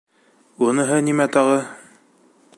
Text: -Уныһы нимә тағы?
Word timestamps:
-Уныһы 0.69 0.97
нимә 1.11 1.29
тағы? 1.37 1.61